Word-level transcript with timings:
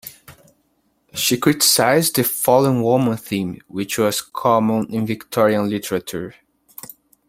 She 1.13 1.37
criticized 1.37 2.15
the 2.15 2.23
"fallen 2.23 2.81
woman" 2.81 3.17
theme, 3.17 3.61
which 3.67 3.99
was 3.99 4.19
common 4.23 4.91
in 4.91 5.05
Victorian 5.05 5.69
literature. 5.69 6.33